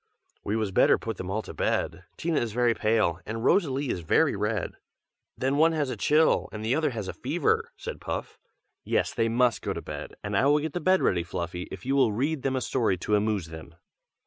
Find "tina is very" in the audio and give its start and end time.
2.17-2.73